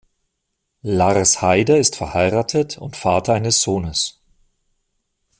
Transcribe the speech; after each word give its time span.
Lars 0.81 1.43
Haider 1.43 1.77
ist 1.77 1.95
verheiratet 1.95 2.79
und 2.79 2.95
Vater 2.97 3.35
eines 3.35 3.61
Sohnes. 3.61 4.19